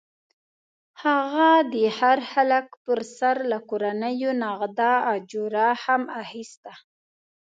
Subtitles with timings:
[1.03, 6.73] هغه د هر هلک پر سر له کورنیو نغده اجوره هم اخیسته.